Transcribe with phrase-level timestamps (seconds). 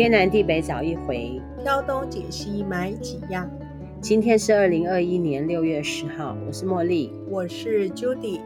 [0.00, 3.50] 天南地北找一回，挑东拣西买几样。
[4.00, 8.40] 今天是二零二一年六月十号，我是茉莉，我是 Judy。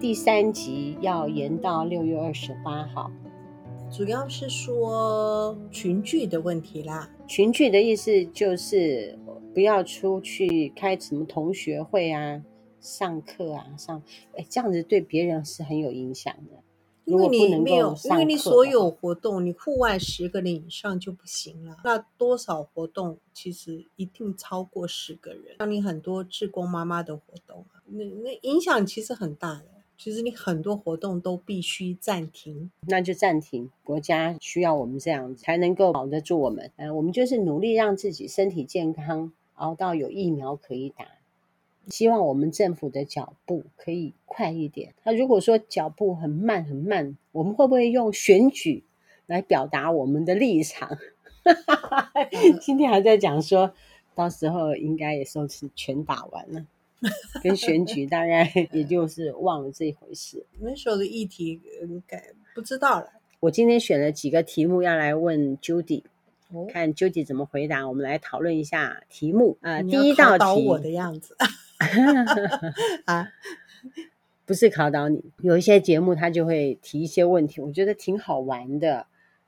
[0.00, 3.12] 第三集要延到六月二十八号，
[3.92, 7.08] 主要是说群聚的问题啦。
[7.28, 9.16] 群聚的意思就是
[9.54, 12.42] 不要出去开什么同学会啊、
[12.80, 14.02] 上课啊、上，
[14.36, 16.58] 哎，这样子对别人是很有影响的。
[17.04, 21.76] 因为你没有，因为你所有活动，你户外十个人以上就不行了。
[21.84, 25.56] 那多少活动其实一定超过十个人。
[25.58, 29.64] 像你很多志工妈妈的活动啊，那那影响其实很大的。
[29.98, 33.70] 其实你很多活动都必须暂停，那就暂停。
[33.84, 36.72] 国家需要我们这样才能够保得住我们。
[36.74, 41.06] 嗯，我们就是努力让自己身体健康，熬到有疫苗可以打。
[41.88, 44.94] 希望我们政府的脚步可以快一点。
[45.02, 48.84] 他如果说脚步很慢很慢，我们会不会用选举
[49.26, 50.98] 来表达我们的立场？
[52.60, 53.74] 今天还在讲说，
[54.14, 56.66] 到时候应该也算是全打完了，
[57.42, 60.46] 跟选举大概 也就是忘了这一回事。
[60.60, 62.22] 那时候的议题应该
[62.54, 63.10] 不知道了。
[63.40, 66.02] 我今天选了几个题目要来问 Judy。
[66.70, 69.76] 看 Judy 怎么回答，我们来讨论一下题目啊。
[69.76, 71.34] 呃、第一道题，我的样子
[73.06, 73.28] 啊，
[74.46, 75.22] 不是考倒你。
[75.40, 79.06] 有一些节目他就会提一些问题，我觉得挺好玩的，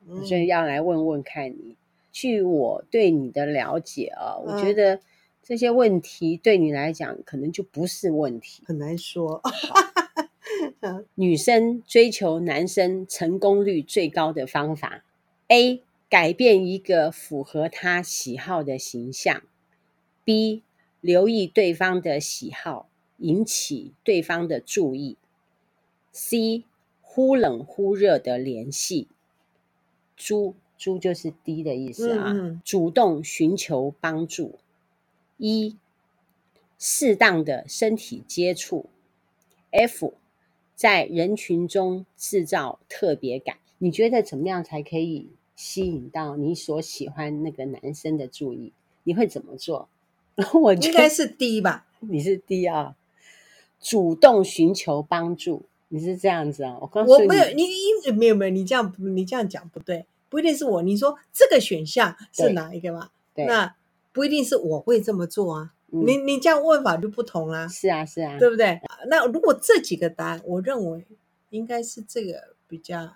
[0.09, 1.77] 嗯、所以要来问问看你。
[2.13, 5.01] 据我对你的了解啊，我觉得
[5.43, 9.43] 这些问题对你来讲可能就不是问题，很难说。
[11.15, 15.05] 女生追求男生成功率最高的方法
[15.49, 15.83] ，A。
[16.11, 19.43] 改变一个符合他喜好的形象。
[20.23, 20.63] B.
[21.05, 22.89] 留意对方的喜好，
[23.19, 25.19] 引起对方的注意。
[26.13, 26.65] C.
[27.03, 29.09] 忽冷忽热的联系。
[30.17, 32.33] 猪猪就是 D 的意思啊。
[32.33, 32.63] 嗯嗯。
[32.65, 34.59] 主动寻求帮助。
[35.37, 35.77] E.
[36.79, 38.87] 适当的身体接触。
[39.73, 40.15] F.
[40.75, 43.59] 在人群中制造特别感。
[43.77, 45.29] 你觉得怎么样才可以？
[45.55, 48.73] 吸引到你所喜欢那个男生的注意，
[49.03, 49.91] 你会怎么做？
[50.81, 51.87] 应该是 D 吧？
[52.01, 52.95] 你是 D 啊，
[53.81, 56.77] 主动寻求帮助，你是这样子啊？
[56.81, 60.83] 我告诉你，我没有，你因没有没有，你这样你这样讲不对，不一定是我。
[60.83, 63.11] 你说这个选项是哪一个嘛？
[63.35, 63.75] 对，那
[64.13, 65.73] 不一定是我会这么做啊。
[65.93, 67.69] 嗯、你你这样问法就不同啊。
[67.69, 68.81] 是啊是啊，对不对？
[69.09, 71.05] 那如果这几个答案，我认为
[71.51, 73.15] 应该是这个比较。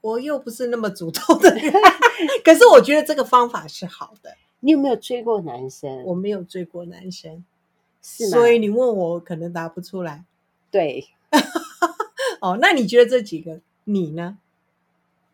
[0.00, 1.72] 我又不是那么主动的人，
[2.44, 4.34] 可是我觉得这个方法是好的。
[4.60, 6.02] 你有没有追过男生？
[6.04, 7.44] 我没有追过男生，
[8.02, 8.30] 是吗？
[8.30, 10.24] 所以你问我可能答不出来。
[10.70, 11.08] 对，
[12.40, 14.38] 哦，那你觉得这几个你呢？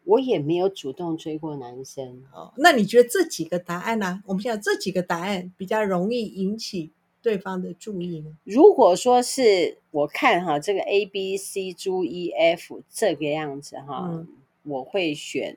[0.05, 2.23] 我也没有主动追过男生。
[2.33, 4.23] 哦，那你觉得这几个答案呢？
[4.27, 6.91] 我们想这几个答案比较容易引起
[7.23, 8.37] 对方的注意呢？
[8.45, 14.29] 如果说是我看哈，这个 A B C D E F 这个样子哈，嗯、
[14.65, 15.57] 我会选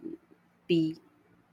[0.65, 0.95] B，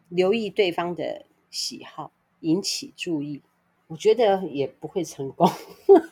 [0.09, 1.25] 留意对方的
[1.55, 2.11] 喜好，
[2.41, 3.41] 引起注意。
[3.87, 5.49] 我觉得也不会成功，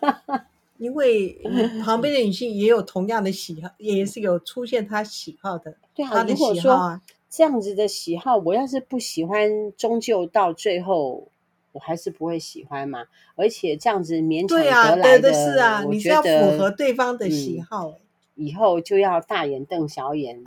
[0.79, 1.39] 因为
[1.85, 5.75] 旁边的女性也有同样的喜好，也是有出现她喜好的。
[5.95, 11.29] 对啊，如果说这样子的喜好，我要是不喜欢，终究到最后。
[11.75, 17.95] 我还是不会喜欢嘛，而且这样子勉强得来的，对啊，对的是啊，你是要符合对方的喜好，嗯，
[18.35, 20.43] 以后就要大眼瞪小眼。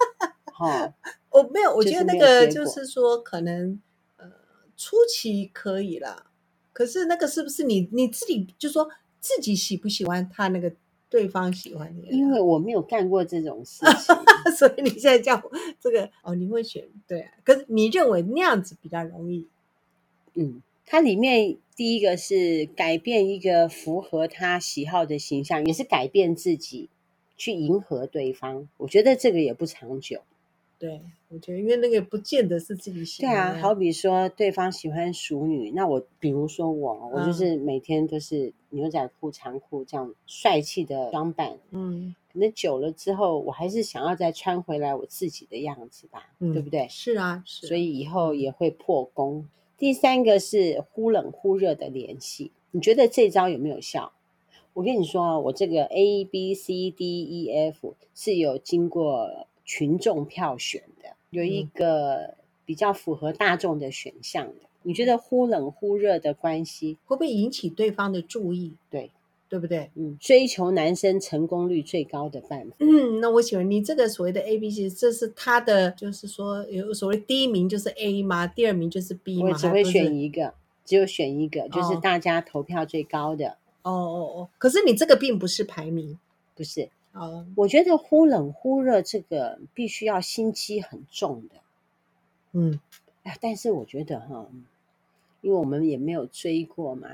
[0.58, 0.94] 哦，
[1.28, 3.91] 我没有，我觉得那个就是说，可能呃
[4.84, 6.26] 初期可以啦，
[6.72, 8.88] 可是那个是不是你你自己就说
[9.20, 10.72] 自己喜不喜欢他那个
[11.08, 12.08] 对方喜欢你？
[12.08, 14.16] 因为我没有干过这种事情，
[14.58, 17.30] 所以你现在叫我这个哦，你会选对啊？
[17.44, 19.46] 可是你认为那样子比较容易？
[20.34, 26.88] 嗯，它里面第一个是改变一个符合他喜好的形象，也是改变自己
[27.36, 28.68] 去迎合对方。
[28.78, 30.22] 我觉得这个也不长久。
[30.82, 33.32] 对，我觉得因为那个不见得是自己喜欢。
[33.32, 41.56] 对啊，好比说对方喜欢熟女，那我比如说我，我就是每天都是牛仔裤、长裤这样帅气的装扮。
[41.70, 46.88] 嗯，可能久了之后，我还是想要再穿回来我自己的样子吧，嗯、对不对？
[46.90, 47.68] 是啊，是啊。
[47.68, 49.48] 所以以后也会破功。
[49.78, 54.12] 第三个是忽冷忽热的联系，你觉得这招有没有效？
[54.72, 62.34] 我跟你说啊，我这个 A B C D E F 是有经过群众票选的，有一个
[62.66, 64.54] 比较符合大众的选项的。
[64.82, 68.74] 你觉得忽冷忽热的关系会不会引起对方的注意？
[68.90, 69.10] 对，
[69.48, 69.90] 对不对？
[69.94, 72.76] 嗯，追求男生成功率最高的办法。
[72.80, 78.46] 嗯，那我喜欢你这个所谓的 A、B、C，这是他的，就是说有所谓第一名就是 A 吗？
[78.46, 79.48] 第二名就是 B 吗？
[79.48, 80.52] 我只会选一个，
[80.84, 83.56] 只有选一个，就是大家投票最高的。
[83.84, 86.18] 哦哦哦，可是你这个并不是排名，
[86.54, 86.90] 不是。
[87.12, 91.56] 哦，我觉得忽冷忽热这个必须要心机很重的。
[92.52, 92.80] 嗯，
[93.22, 94.46] 哎，但是我觉得哈，
[95.40, 97.08] 因为我们也没有追过嘛。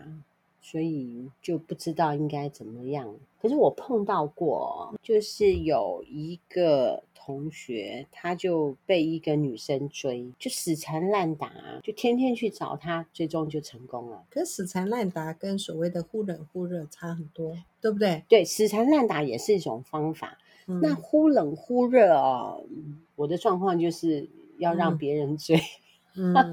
[0.70, 3.14] 所以就不知道应该怎么样。
[3.40, 11.50] 可是我碰到过，就是有一个同学，他就被一个女生追，就死缠烂打，
[11.82, 14.24] 就天天去找他，最终就成功了。
[14.28, 18.24] 可是死缠烂打跟所谓的忽冷忽热差很多，对不对？
[18.28, 20.36] 对，死缠烂打也是一种方法。
[20.66, 22.62] 嗯、那忽冷忽热哦，
[23.16, 24.28] 我的状况就是
[24.58, 25.58] 要让别人追。
[26.14, 26.44] 嗯，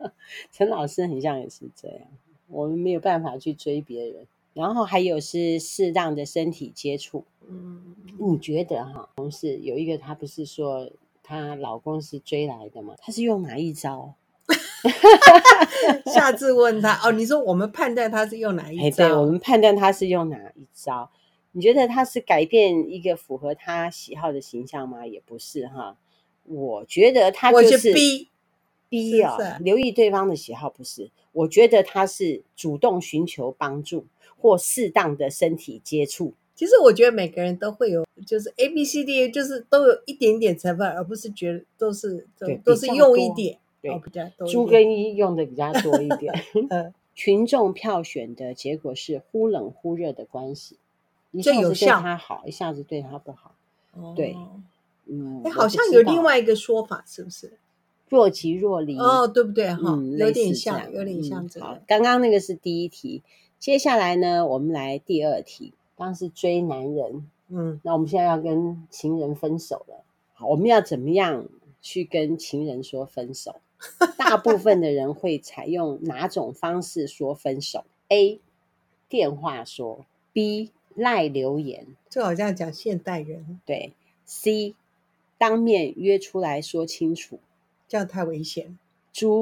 [0.52, 2.08] 陈老师很像也是这样。
[2.48, 7.24] 我们没有办法去追别人，然后还有是适当的身体接触。
[7.48, 9.08] 嗯，你觉得哈？
[9.16, 10.90] 同事有一个，她不是说
[11.22, 12.94] 她老公是追来的吗？
[12.98, 14.14] 她是用哪一招？
[16.06, 17.12] 下次问他哦。
[17.12, 19.08] 你说我们判断他是用哪一招？
[19.08, 21.10] 对，我们判断他是用哪一招？
[21.52, 25.06] 你觉得他是改变一个符合他喜好的形象吗？
[25.06, 25.96] 也不是哈。
[26.44, 28.28] 我觉得他就是逼
[28.88, 31.10] 逼啊，留意对方的喜好，不是。
[31.32, 34.06] 我觉得他是主动寻求帮助
[34.38, 36.34] 或适当的身体接触。
[36.54, 42.26] 其实我觉得每个人都会有，就是 A B C D，就是都有一点点成分，而不是觉得都是
[42.64, 43.58] 都是用一点。
[43.80, 44.48] 对，比较多。
[44.48, 46.34] 猪跟一用的比较多一点。
[46.70, 50.78] 嗯，群众票选的结果是忽冷忽热的关系，
[51.30, 53.54] 一下子对他好，一下子对他不好。
[53.92, 54.36] 哦，对，
[55.06, 57.52] 嗯，哎，好像有另外一个说法，是不是？
[58.08, 59.80] 若即若离哦，对不对哈？
[59.84, 61.66] 嗯，有点像，有点像这个。
[61.66, 63.22] 好，刚刚那个是第一题，
[63.58, 65.72] 接下来呢，我们来第二题。
[65.96, 70.04] 当时追男人，嗯，那我们现在要跟情人分手了。
[70.34, 71.46] 好，我们要怎么样
[71.82, 73.56] 去跟情人说分手？
[74.16, 78.40] 大部分的人会采用哪种方式说分手？A.
[79.08, 80.70] 电话说，B.
[80.94, 81.86] 赖留言。
[82.08, 83.60] 就好像讲现代人。
[83.64, 83.92] 对。
[84.24, 84.74] C.
[85.38, 87.38] 当面约出来说清楚。
[87.88, 88.78] 这样太危险。
[89.12, 89.40] 猪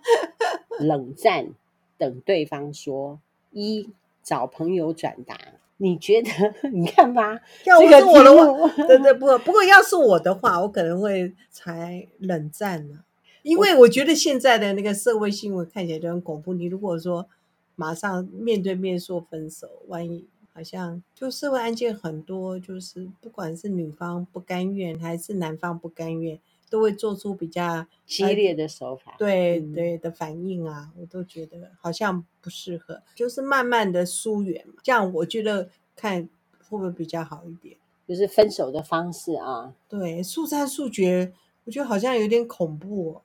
[0.80, 1.50] 冷战，
[1.98, 3.20] 等对方说。
[3.52, 3.90] 一
[4.22, 5.38] 找朋友转达。
[5.78, 6.30] 你觉得？
[6.70, 9.26] 你看吧，要是我的话，对对不？
[9.40, 13.04] 不过要是我的话，我可能会才冷战呢，
[13.42, 16.54] 因为我觉得现在的那个社会新闻看起来就很恐怖。
[16.54, 17.26] 你如果说
[17.74, 26.38] 马上面对面说分手，万一好像就社会案件很多，就是不管是女方不甘愿还是男方不甘愿。
[26.68, 36.28] 都会做出比较激烈的手法，对对的反应啊，我都觉得好像不适合，就是慢慢的疏远嘛，这样我觉得看
[36.68, 37.76] 会不会比较好一点，
[38.08, 41.32] 就是分手的方式啊，对，速战速决，
[41.64, 43.22] 我觉得好像有点恐怖哦。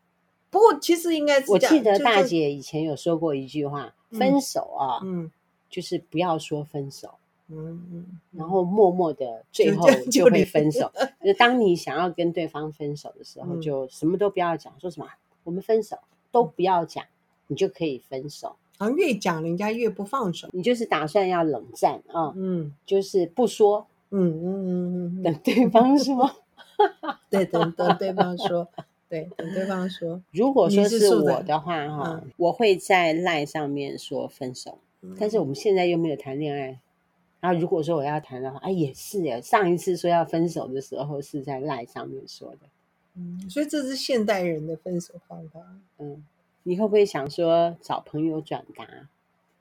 [0.50, 5.32] 不过其实应该是，我记得大姐以前有说过一句话，就是、分手啊，嗯，
[5.70, 7.16] 就是不要说分手。
[7.52, 10.92] 嗯嗯，然后默默的最后就会分手。
[11.24, 15.08] 就当你想要跟对方分手的时候，就什么都不要讲，说什么
[15.44, 15.98] 我们分手
[16.32, 17.04] 都不要讲，
[17.48, 18.56] 你就可以分手。
[18.78, 22.34] 啊，越讲人家越不放手，你就是打算要冷战啊？
[22.36, 26.32] 嗯，就是不说，嗯嗯嗯嗯，等对方说，
[27.30, 28.68] 对，等等对方说，
[29.08, 30.22] 对，等对方说。
[30.32, 34.80] 如果说是我的话哈，我会在赖上面说分手，
[35.20, 36.80] 但是我们现在又没有谈恋爱。
[37.42, 39.42] 然后如果说我要谈的话，哎，也是耶。
[39.42, 42.60] 上一次说要分手的时候是在赖上面说的，
[43.16, 45.60] 嗯，所以这是现代人的分手方法。
[45.98, 46.24] 嗯，
[46.64, 49.10] 你会不会想说找朋友转达？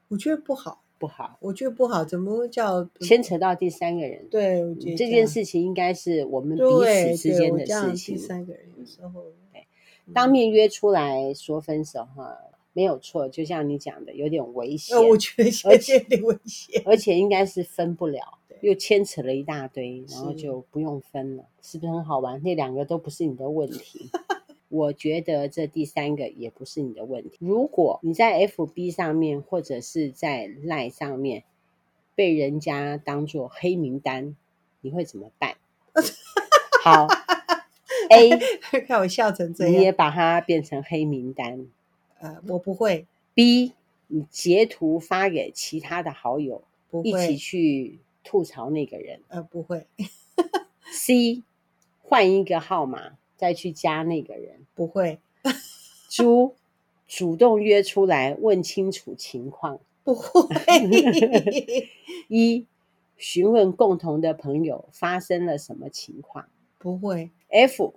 [0.08, 2.04] 我觉得不好，不好，我觉得不好。
[2.04, 4.28] 怎么会叫牵扯到第三个人？
[4.28, 8.14] 对，我觉得这件事情应该是我们彼此之间的事情。
[8.14, 9.66] 第三个人有时候对，
[10.12, 12.36] 当面约出来说分手哈。
[12.72, 14.96] 没有错，就像你讲的，有点危险。
[14.96, 22.40] 呃、我觉得有点危险，而且应该是分不了，又牵扯了一大堆，然后就不用分了，是，是不是很好玩？
[22.42, 24.10] 那两个都不是你的问题，
[24.68, 27.38] 我觉得这第三个也不是你的问题。
[27.40, 31.42] 如果你在 FB 上面或者是在 Line 上面
[32.14, 34.36] 被人家当做黑名单，
[34.80, 35.56] 你会怎么办？
[36.84, 37.08] 好，
[38.10, 38.30] A
[38.86, 41.66] 看我笑成这样，你也把它变成黑名单。
[42.20, 43.06] 呃，我不会。
[43.34, 43.72] B，
[44.08, 49.22] 你截图发给其他的好友，不一起去吐槽那个人。
[49.28, 49.86] 呃，不会。
[50.92, 51.42] C，
[52.02, 55.18] 换一个号码再去加那个人，不会。
[56.10, 56.56] 猪，
[57.08, 60.42] 主动约出来问清楚情况，不会。
[62.28, 62.66] 一，
[63.16, 66.46] 询问共同的朋友发生了什么情况？
[66.78, 67.30] 不会。
[67.48, 67.94] F，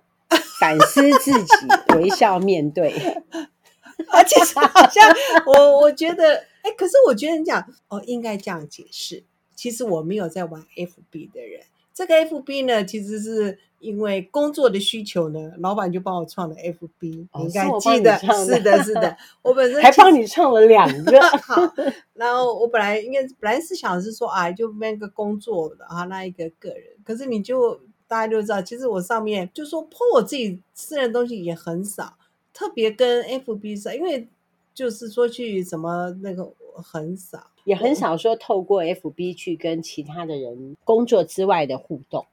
[0.58, 2.94] 反思自己，微笑面对。
[4.12, 5.12] 而且好像
[5.46, 9.24] 我我觉得，哎，可是我觉得你讲哦，应该这样解释。
[9.54, 11.60] 其实我没有在玩 FB 的人，
[11.94, 21.20] 这个 FB 呢，其实是因为工作的需求呢，老板就帮我创了 FB，哦、你应该记得，是的，是的，我本身还帮你创了两个。
[21.38, 21.72] 好，
[22.14, 32.14] 然后我本来应该本来是想是说啊，就那个工作的啊，那一个个人，可是你就大家就知道，其实我上面就说破我自己私人东西也很少，
[32.54, 34.26] 特别跟 FB 上，因为
[34.72, 37.48] 就是说去什么那个很少。
[37.64, 42.26] 也很少说透过 FB 去跟其他的人工作之外的互动。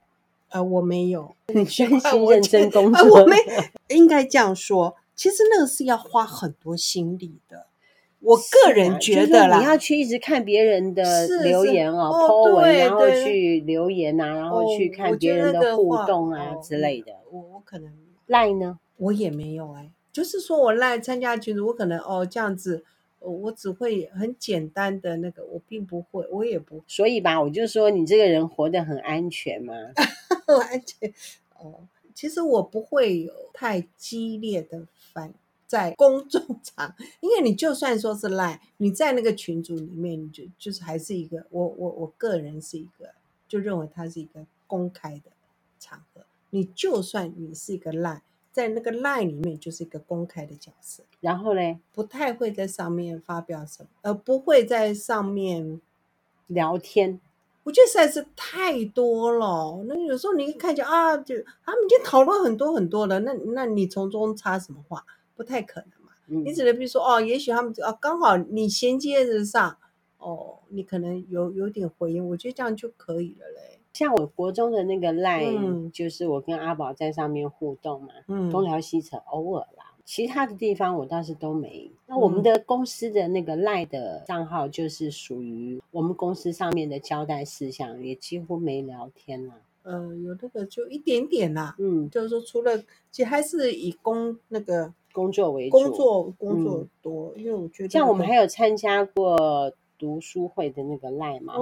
[0.50, 3.16] 呃，我没有，你专心 认真工作。
[3.16, 3.36] 呃、我没
[3.88, 7.64] 应该这样说，其实那个是要花很多心力的。
[8.20, 17.12] 我个人觉得啦，啊就是、你要去一直看别人的留言哦，po 文，然后去留言啊，然后去看别人的互动啊之类的。
[17.30, 17.90] 我我可能
[18.26, 22.84] 赖呢，我也没有哎，就是说我赖参加群组，我可能哦这样子。
[23.24, 26.82] 我只会很简单的那个，我并不会，我也不。
[26.88, 29.72] 所以吧，我就说你这个人活得很安全嘛，
[30.68, 31.14] 安全。
[31.56, 35.32] 哦，其实我不会有太激烈的反
[35.68, 43.10] 在公众 场，因为你就算说是赖，你在那个群组里面，你就就是还是一个我我我个人是一个，
[43.46, 45.30] 就认为它是一个公开的
[45.78, 48.20] 场合，你就算你是一个赖。
[48.52, 55.80] 在那个 line 里面就是一个公开的角色，然后呢，不太会在上面发表什么，呃，不会在上面
[56.46, 57.18] 聊天。
[57.64, 59.84] 我觉得实在是太多了。
[59.86, 65.04] 那有时候你一看见啊，就他们已经讨论很多很多了，那那你从中插什么话？
[65.36, 66.12] 不太可能嘛。
[66.26, 69.78] 嗯、你只能比如说哦，也许他们啊刚好你衔接得上，
[70.18, 73.78] 哦，你可能有有点回应，我觉得这样就可以了嘞。
[73.92, 81.90] 像我国中的那个 line，、嗯、就是我跟阿宝在上面互动嘛，嗯、东聊西扯，偶尔啦，其他的地方我倒是都没。
[82.06, 89.54] 那我们的公司的那个 line 的账号，就是属于我们公司上面的交代事项，也几乎没聊天啦。
[89.82, 92.78] 呃，有那个就一点点啦，嗯，就是说除了，
[93.10, 99.70] 其实还是以工那个工作为主，工作工作多，嗯、因为我觉得像我们还有参加过。
[100.02, 101.54] 读书会的那个赖嘛，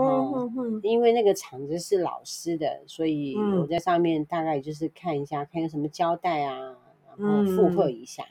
[0.82, 6.74] 因为那个场子是老师的，所以我在上面大概就是看一下，看有什么交代啊，
[7.18, 8.24] 然后附和一下，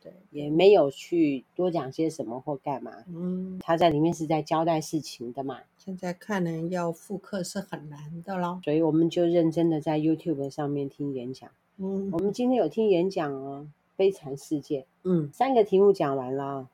[0.00, 2.92] 对，也没有去多讲些什么或干嘛。
[3.08, 5.58] 嗯，他在里面是在交代事情的嘛。
[5.76, 11.50] 现在看来要复刻是很难的咯，所以我们就认真的在 YouTube 上面听演讲。
[11.78, 14.82] 嗯，我们今天有听演讲哦，《悲惨世界》。
[15.02, 16.68] 嗯，三个题目讲完了。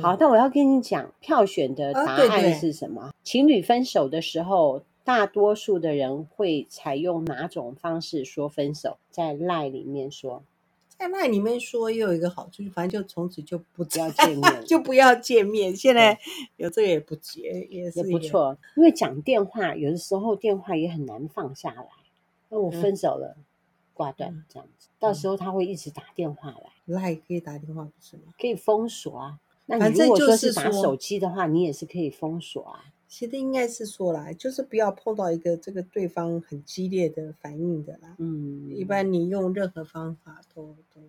[0.00, 3.02] 好，但我要跟你讲，票选的答案是什么？
[3.02, 8.98] 啊、对对，情侣分手的时候，大多数的人会采用哪种方式说分手？
[9.10, 10.44] 在赖里面说，
[10.96, 15.74] 在赖里面说又有一个好处，反正就从此就不要见面， 就不要见面。
[15.74, 16.16] 现在
[16.56, 18.56] 有这个也不接，也是也不错。
[18.76, 21.86] 因为讲电话，有的时候电话也很难放下来。
[22.48, 23.44] 那我分手了，嗯、
[23.92, 26.70] 挂断这样子，嗯、到时候他会一直打电话来。
[26.84, 28.22] 赖可以打电话不是吗？
[28.38, 29.38] 可以封锁啊。
[29.78, 32.84] 那你如果说是打手机的话，你也是可以封锁啊。
[33.08, 38.14] 其实应该是说啦，就是不要碰到一个这个对方很激烈的反应的啦。
[38.18, 41.00] 嗯，一般你用任何方法都都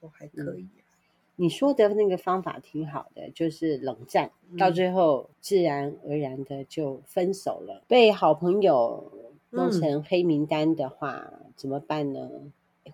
[0.00, 0.86] 都还可以啊。
[1.34, 7.82] 你说的那个方法挺好的，就是冷战，到最后自然而然的就分手了。
[7.88, 9.10] 被好朋友
[9.50, 12.30] 弄成黑名单的话，怎么办呢？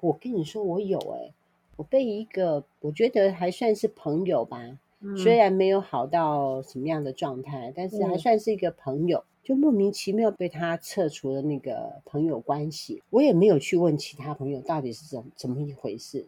[0.01, 1.33] 我跟你说，我有哎，
[1.77, 4.79] 我被一个我觉得还算是朋友吧。
[5.17, 13.03] 虽然没有好到什么样的状态，但是还算是一个朋友，嗯、就莫名其妙被他撤除了那个朋友关系。
[13.11, 16.27] 我也没有去问其他朋友到底是怎怎么一回事。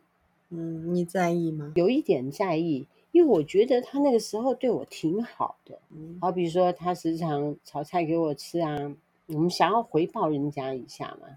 [0.50, 1.72] 嗯，你在意吗？
[1.76, 5.78] 有一点在意，因为我觉得他那个时候对我挺好的。
[5.90, 8.94] 嗯，好比说他时常炒菜给我吃啊，
[9.26, 11.28] 我们想要回报人家一下嘛。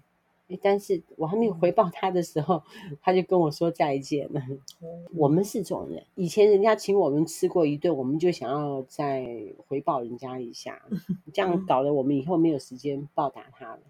[0.60, 2.62] 但是我还没有回报他的时候，
[3.00, 4.42] 他就跟我说再见了。
[5.14, 9.26] 我们是这种人，以前人家请我们吃过一顿，我们就想要再
[9.66, 10.82] 回报人家一下，
[11.32, 13.80] 这样搞得我们以后没有时间报答他了。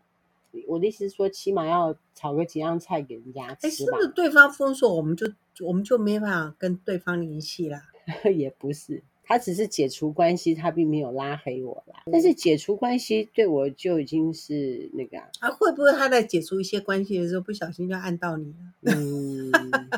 [0.68, 3.71] 我的意思是说，起码要炒个几样菜给人家吃吧。
[3.71, 5.26] 是不是对方封锁，我们就
[5.64, 7.78] 我们就没办法跟对方联系了？
[8.35, 9.02] 也不是。
[9.32, 12.02] 他只是解除关系，他并没有拉黑我啦。
[12.12, 15.26] 但是解除关系对我就已经是那个啊。
[15.40, 18.92] 啊，会不会他在解除一些关系的时候不小心就按到你了？
[18.94, 19.50] 嗯，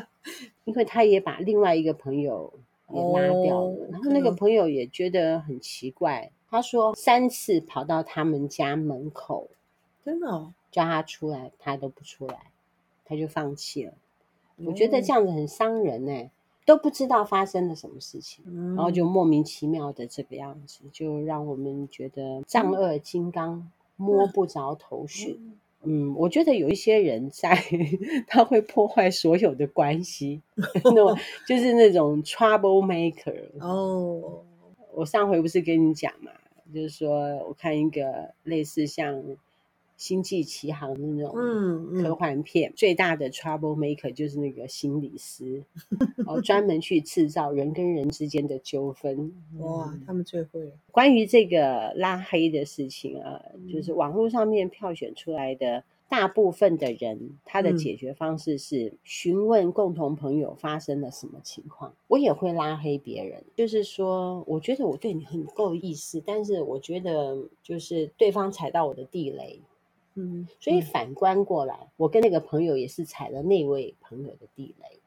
[0.63, 2.53] 因为他也把另外一个朋友
[2.93, 3.71] 也拉掉了。
[3.71, 9.49] 哦、然后那个朋友也觉得很奇怪，他说三次跑到他们家门口，
[10.05, 12.37] 真的、哦、叫他出来，他都不出来，
[13.03, 13.93] 他就放弃了。
[14.63, 16.31] 我觉得这样子很伤人呢、欸，
[16.65, 18.43] 都不知道发生了什么事情，
[18.75, 25.39] 然后就莫名其妙的这个样子，就让我们觉得丈二金刚摸不着头绪。
[25.83, 27.55] 嗯，我觉得有一些人在，
[28.27, 30.41] 他会破坏所有的关系，
[30.83, 31.15] 那种
[31.47, 33.51] 就是那种 trouble maker。
[33.59, 34.43] 哦，
[34.95, 36.31] 我上回不是跟你讲嘛，
[36.73, 39.23] 就是说我看一个类似像。
[39.97, 41.33] 星际奇航的那种
[42.03, 45.63] 科幻片，嗯嗯、最大的 trouble maker 就是那个心理师，
[46.27, 49.33] 哦，专门去制造人跟人之间的纠纷。
[49.59, 50.71] 哇，嗯、他们最会。
[50.91, 61.93] 关于这个拉黑的事情啊，嗯、就是网络上面票选出来的大部分的人，他的解决方式是询问共同朋友发生了什么情况。
[62.07, 69.61] 我也会拉黑别人，就是说，我觉得我对你很够意思，但是我觉得就是对方踩到我的地雷。
[70.15, 74.99] 嗯，所以反观过来，嗯、我跟那个朋友也是踩了那位朋友的地雷。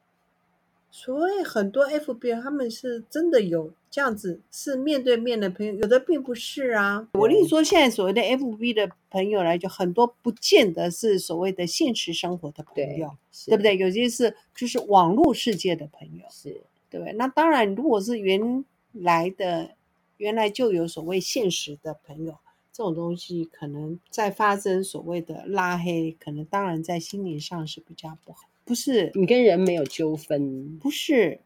[0.91, 7.09] 所以很多 FB 他们是真的有这样子，是面对面的朋友，有的并不是啊。
[7.12, 13.77] 我跟你说，现在所谓的 FB 的朋友来讲，很多不见得是所谓的现实生活的朋友，对，对不对？
[13.77, 16.61] 有些是就是网络世界的朋友，是
[16.91, 17.12] 对不对。
[17.12, 19.71] 那当然，如果是原来的
[20.17, 22.35] 原来就有所谓现实的朋友。
[22.78, 28.49] 这种东西可能在发生所谓的拉黑，可能当然在心理上是比较不好。
[28.64, 31.40] 不是你跟人没有纠纷，不是，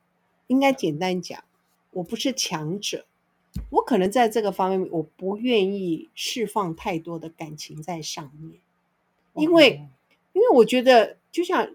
[0.48, 1.42] 应该简单讲，
[1.92, 3.06] 我不是强者，
[3.70, 8.60] 我可能在这个方面我不愿意释放太多的感情在上面，
[9.34, 9.88] 因为
[10.34, 11.74] 因为我觉得就像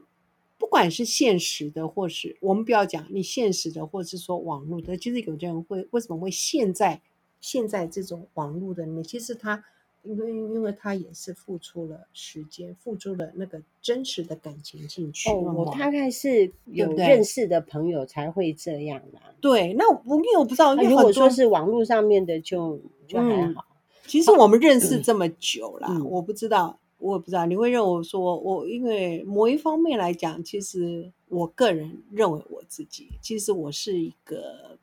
[0.59, 7.01] 不管是现实的，或是我们不要讲你现实的，或是说网络的，其实有的人会为什么会现在。
[7.39, 9.63] 现在这种网络的里面，其实他
[10.03, 15.30] 因为因为他也是付出了时间，付出了那个真实的感情进去。
[15.30, 19.21] 哦，我大概是有认识的朋友才会这样啦。
[19.41, 23.65] 对，那我因为我不知道，如果说是网络上面的就，就就还好。
[24.06, 34.80] 其实我们认识这么久了，嗯、我不知道，我也不知道你会认为说，我因为某一方面来讲，其实我个人认为我自己，其实我是一个。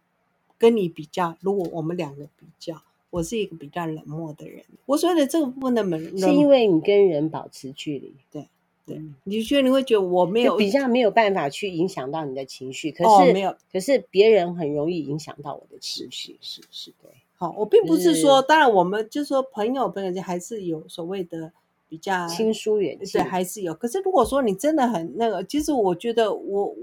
[0.59, 4.65] 跟你比较，如果我们两个比较，我是一个比较冷漠的人。
[4.87, 8.15] 我说的这个部分的冷，是因为你跟人保持距离。
[8.33, 8.49] 对
[8.87, 17.11] 对，你觉得你会觉得我没有比较没有办法去影响到你的情绪，可是、哦、没有，可是别人很容易影响到我的情绪，是是对。
[17.37, 21.53] 好，我并不是说，是当然我们就是说朋友朋友间还是有所谓的
[21.89, 23.75] 比较亲疏远近，对，还是有。
[23.75, 26.75] 可是如果说你真的很那个，其实我觉得我。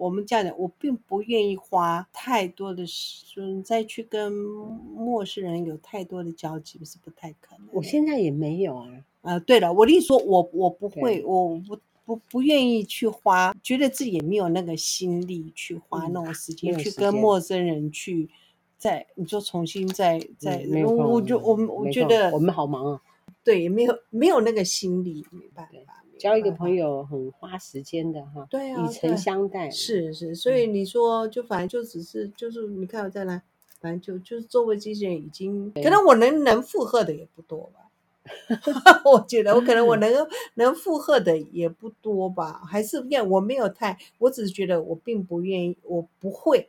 [0.00, 7.68] 我们这样讲，我并不愿意花太多的时间再去跟陌生人有太多的交集，是不太可能。
[7.70, 8.88] 我现在也没有啊。
[9.20, 18.30] 呃，对了，我跟你说，我我不会，我不不不愿意去花，觉得自己也没有那个心力去花那种时间、嗯、去跟陌生人去
[18.78, 23.02] 再，你说重新再再，嗯、我我就我我觉得我们好忙啊。
[23.44, 26.02] 对，没有没有那个心力，没办法。
[26.20, 33.42] 交一个朋友很花时间的哈，对啊，以诚相待，是是，所以你说就反正就只是就是你看我再来，
[33.80, 37.88] 反正就就是作为机器人已经，可能我能能负荷的也不多吧
[39.10, 40.12] 我觉得我可能我能
[40.54, 46.68] 能负荷的也不多吧，还是这样，我没有太，我只是觉得我并不愿意，我不会，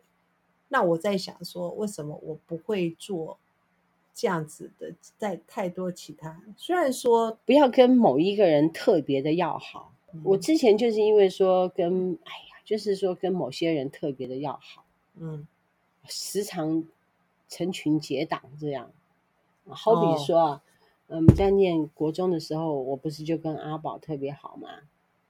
[0.69, 3.37] 那我在想说为什么我不会做。
[4.13, 14.83] 这样子的，在太多其他，虽然说不要跟某一个人特别的要好，嗯、我之前就是因为说跟，哎呀，就是说跟某些人特别的要好，
[15.15, 15.47] 嗯，
[16.05, 16.83] 时常
[17.47, 18.91] 成群结党这样，
[19.65, 20.61] 好比说，哦、
[21.07, 24.69] 嗯，在念国中的时候，我不是就跟阿宝特别好嘛，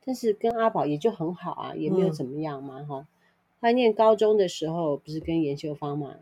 [0.03, 6.15] 但是跟阿宝也就很好啊，也没有怎么样嘛，哈、念高中的时候，不是跟颜秀芳嘛。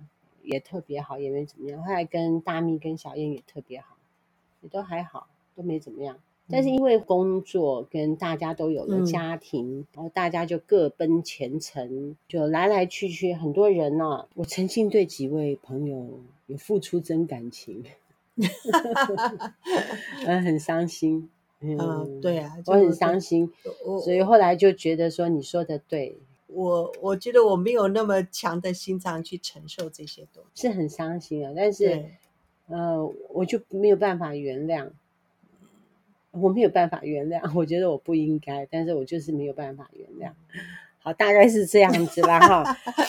[0.49, 1.83] 也特别好，也没怎么样。
[1.83, 3.97] 后来跟大蜜、跟小燕也特别好，
[4.62, 6.17] 也都还好，都没怎么样。
[6.51, 14.27] 但是因为工作跟大家都有了家庭，嗯、然后大家就各奔前程，就来来去去很多人呢、啊。
[14.33, 17.83] 我曾经对几位朋友有付出真感情，
[20.25, 21.29] 嗯，很伤心。
[21.59, 23.51] 嗯，嗯对啊，我很伤心，
[24.03, 26.17] 所以后来就觉得说你说的对。
[26.51, 31.53] 我我觉得我没有那么强的心脏去承受这些东西，是很伤心啊。
[31.55, 32.05] 但是，
[32.67, 34.89] 呃，我就没有办法原谅，
[36.31, 37.51] 我没有办法原谅。
[37.55, 40.33] 我觉得我不应该，但是我就是没有办法原谅。
[41.01, 42.63] 好，大概是这样子啦哈。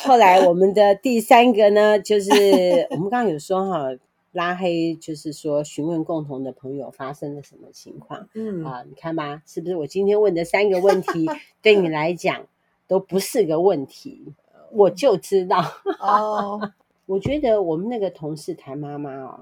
[0.04, 2.30] 后来我们的第三个呢，就是
[2.92, 3.88] 我们刚刚有说哈，
[4.32, 8.28] 拉黑就是说询问共同的朋友发生了什么情况。
[8.34, 11.28] 嗯啊，你看吧，是不是我今天问的三个问题
[11.60, 12.46] 对你来讲
[12.90, 14.34] 都不是个问题？
[14.72, 15.62] 我就知道
[16.00, 16.72] 哦。
[17.06, 19.40] 我觉得我们那个同事谭妈妈啊，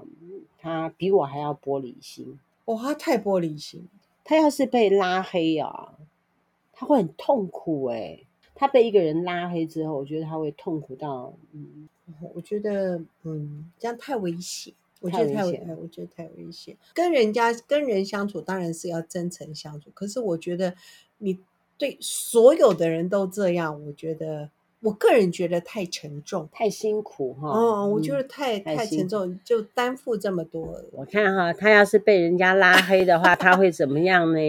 [0.59, 2.39] 她比我还要玻璃心。
[2.65, 3.87] 哇，她太玻璃心。
[4.23, 5.95] 她要是被拉黑啊，
[6.71, 8.27] 她会很痛苦哎、欸。
[8.53, 11.89] 她被一个人拉黑之后，我觉得她会痛苦到嗯，
[12.35, 14.71] 我觉得嗯，这样太危险。
[15.01, 16.77] 我觉得太危险，我觉得太危险。
[16.93, 19.89] 跟人家跟人相处，当然是要真诚相处。
[19.93, 20.75] 可是我觉得
[21.19, 21.39] 你
[21.79, 24.51] 对所有的人都这样，我觉得。
[24.81, 27.49] 我个人觉得太沉重，太辛苦哈。
[27.49, 30.81] 哦，我觉得太太沉重，就担负这么多。
[30.93, 34.39] 我看哈，他要是被人家拉黑的话，他会怎么样呢？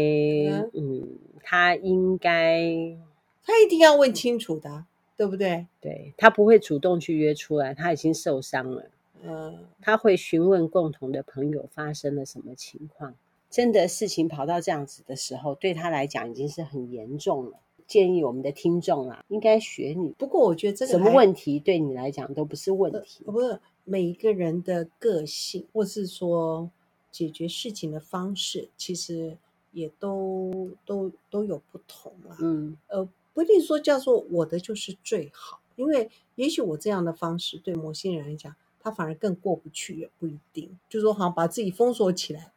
[0.73, 2.97] 嗯，他应该，
[3.45, 4.85] 他一定要问清楚的，
[5.17, 5.67] 对不对？
[5.81, 8.85] 对，他不会主动去约出来，他已经受伤了。
[9.25, 13.17] 嗯，他会询问共同的朋友发生了什么情况。
[13.51, 17.59] 真的事情跑到这样子的时候，对他来讲已经是很严重了。
[17.87, 20.15] 建议我们的听众啊，应该学你。
[20.17, 23.25] 不过我觉得这个什么问题对你来讲都不是问题。
[23.25, 26.71] 不是每一个人的个性，或是说
[27.11, 29.37] 解决事情的方式，其实
[29.73, 32.39] 也都都都有不同啊。
[32.41, 40.79] 嗯，呃，不一定说叫做我的就是最好，因为也许我这样的方式对某些人来讲，他反而更过不去，也不一定。
[40.89, 42.53] 就是说好像把自己封锁起来，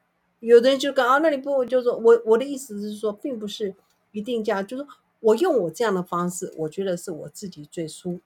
[0.47, 3.75] 有的人就讲啊，那你不就是说我我的意思是说，并不是
[4.12, 4.89] 一定这样，就是说。
[5.23, 8.19] 我用我这样的方式，我觉得是我自己最舒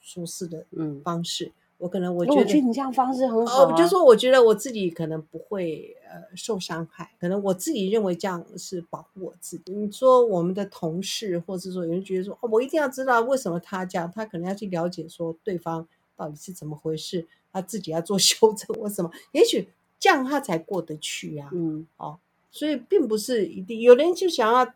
[0.00, 1.46] 舒适的嗯方式。
[1.46, 3.74] 嗯、我可能我觉得，我觉得你这样方式很好、啊。
[3.74, 9.72] 哦，就说我觉得我自己可能不会呃受伤害，可能我自己认为这样是保护我自己。
[9.72, 21.48] 你说我们的同事，或者说有人觉得说，哦，我一定要知道为什么他这样，他可能要去了解说对方到底是怎么回事，他自己要做 修正或什么，也许这样他才过得去啊。
[21.52, 22.18] 嗯，哦，
[22.50, 24.66] 所以并不是一定，有人就想要。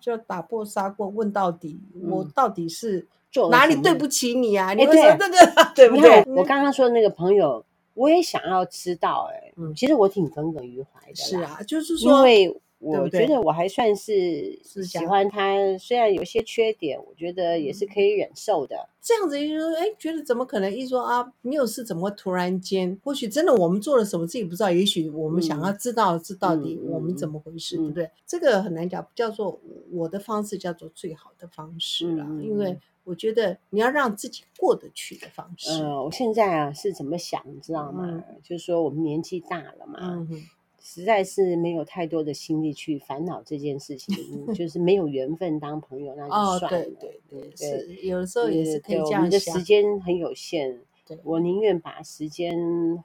[0.00, 3.04] 就打破砂锅问到底，嗯、我到底是
[3.50, 4.72] 哪里对不起你啊？
[4.74, 5.36] 你说这个
[5.74, 6.22] 对 不对？
[6.36, 9.34] 我刚刚说的那个朋友，我也想要知道、欸。
[9.34, 11.16] 哎，嗯，其实我挺耿耿于怀的。
[11.16, 12.60] 是啊，就是说，因为。
[12.82, 18.88] 我觉得我还算是喜欢他，虽然有些缺点，我觉得也是可以忍受的。
[19.00, 20.72] 这样子就是说，哎，觉得怎么可能？
[20.72, 22.98] 一说啊，没有事，怎么会突然间？
[23.04, 28.10] 或许真的我们做了什么自己不知道，也许我们想要知道这到底我们怎么回事，对不对？
[28.26, 29.60] 这个很难讲，叫做
[29.92, 35.82] 我的方式叫做最好的方式了，因为我觉得你要让自己过得去的方式。
[35.82, 38.22] 嗯，我现在啊是怎么想，你知道吗？
[38.42, 40.26] 就是说我们年纪大了嘛。
[40.84, 44.12] 实在是没有太多的心力去烦恼这件事情，
[44.52, 46.88] 就是没有缘分当朋友，那就算了。
[46.88, 49.18] 哦、对对对，是有的时候也是可以这样想。
[49.20, 52.52] 我们的时间很有限，对我宁愿把时间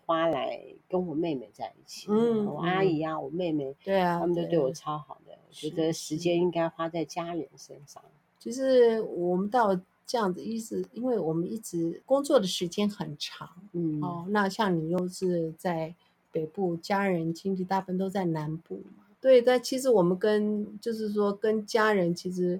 [0.05, 0.59] 花来
[0.89, 2.07] 跟我妹妹在一起。
[2.09, 5.37] 嗯，我阿姨啊，我妹妹，对啊，他们都对我超好的。
[5.47, 8.03] 我觉得时间应该花在家人身上。
[8.39, 13.47] 就是我们到这样子一直，因为我们一直工作的时间很长。
[13.73, 15.93] 嗯，哦，那像你又是在。
[16.31, 22.59] 北部家人亲戚大部分都在南部嘛，对，但其实我们跟就是说跟家人其实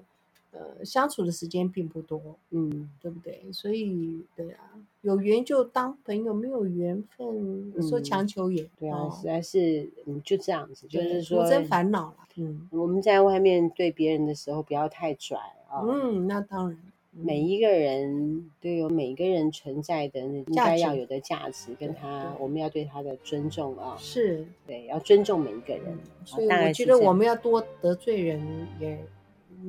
[0.52, 3.40] 呃相处的时间并不多，嗯，对不对？
[3.52, 12.16] 所以对啊，有缘就当朋友，没有缘分说强求也、嗯、对啊，实在是嗯就这样子，就是说无真烦恼了。
[12.36, 15.82] 嗯，我们在外面对别人的时候不要太拽啊。
[15.84, 16.78] 嗯，那当然。
[17.20, 25.98] 每一个人都有每一个人存在的应该要有的价值，跟他我们要对他的尊重啊，是对，要尊重每一个人。
[26.24, 28.40] 所以我觉得我们要多得罪人
[28.80, 28.98] 也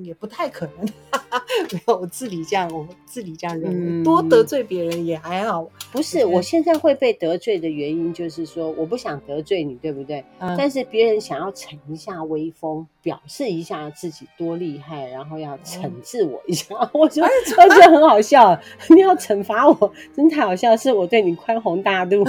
[0.03, 0.85] 也不太可能。
[1.71, 5.67] 没有，我自己这样，我自己这样认为，多得罪别人也还好。
[5.91, 10.23] 不是，我现在会被得罪的原因就是说，我不想得罪你，对不对？
[10.57, 18.59] 但是别人想要逞一下威风，表示一下自己多厉害，然后要惩治我一下， 我觉得我觉得很好笑。
[18.89, 22.23] 你要惩罚我，真太好笑，是我对你宽宏大度，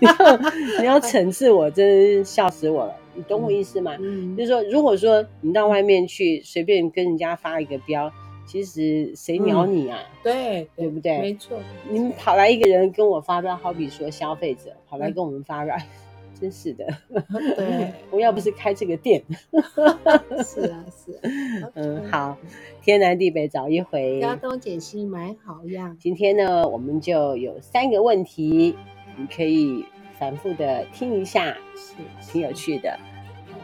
[0.00, 0.36] 你要
[0.80, 2.94] 你要惩治我，真是笑死我了。
[3.16, 3.96] 你懂我意思吗？
[4.36, 8.12] 就是说，如果说你到外面去随便跟人家发一个飙。
[8.48, 9.98] 其实谁鸟你啊？
[9.98, 11.18] 嗯、对对不对？
[11.18, 11.58] 没错。
[11.90, 15.82] 你们跑来一个人跟我发飙，好比说消费者跑来跟我们发飙，嗯、
[16.40, 16.86] 真是的。
[17.56, 19.20] 对，我要不是开这个店。
[20.46, 21.72] 是啊，是啊。
[21.74, 22.38] 嗯，好，
[22.84, 24.20] 天南地北找一回。
[24.20, 25.96] 嘉东解西买好样。
[25.98, 28.76] 今天呢，我们就有三个问题，
[29.18, 29.84] 你可以
[30.18, 31.94] 反复的听一下，是
[32.32, 32.98] 挺有趣的。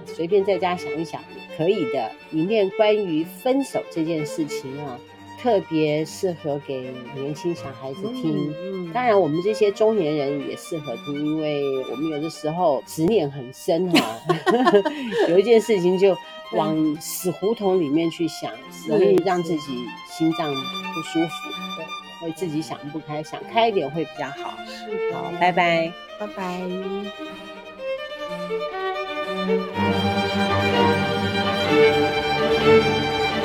[0.04, 2.10] 随便在家想一想也可以的。
[2.30, 4.98] 里面关于分手这件事情啊，
[5.40, 8.50] 特别适合给年轻小孩子听。
[8.50, 14.18] 嗯嗯、当然，我们这些中年人也适合听，因为我们有的时候执念很深哈，
[15.28, 16.16] 有一件事情就
[16.52, 18.50] 往死胡同里面去想，
[18.88, 21.28] 容易让自己心脏不舒服，
[21.76, 24.58] 对，会自己想不开，想开一点会比较好。
[24.66, 26.60] 是好，拜拜，拜拜。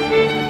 [0.09, 0.46] 嗯